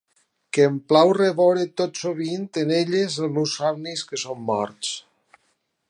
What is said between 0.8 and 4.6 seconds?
plau reveure tot sovint en elles els meus somnis que són